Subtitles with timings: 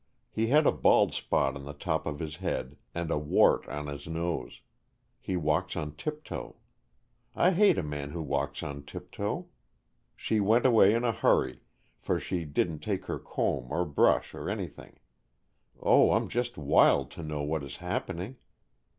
[0.31, 3.85] He had a bald spot on the top of his head, and a wart on
[3.85, 4.61] his nose.
[5.19, 6.55] He walks on tiptoe.
[7.35, 9.45] I hate a man who walks on tiptoe.
[10.15, 11.61] She went away in a hurry,
[11.99, 14.97] for she didn't take her comb or brush or anything.
[15.79, 18.37] Oh, I'm just wild to know what is happening.